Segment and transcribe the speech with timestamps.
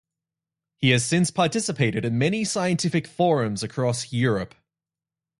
[0.77, 4.55] He has since participated in many scientific forums across Europe.